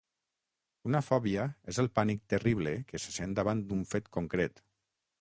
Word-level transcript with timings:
Una 0.89 1.01
fòbia 1.07 1.43
és 1.73 1.81
el 1.85 1.91
pànic 1.99 2.25
terrible 2.35 2.75
que 2.91 3.05
se 3.07 3.17
sent 3.21 3.39
davant 3.41 3.65
un 3.81 3.89
fet 3.97 4.15
concret. 4.21 4.69